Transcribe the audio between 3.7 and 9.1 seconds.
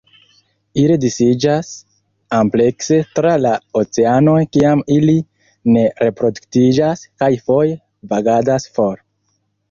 oceanoj kiam ili ne reproduktiĝas, kaj foje vagadas for.